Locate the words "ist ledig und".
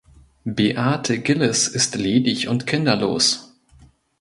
1.67-2.65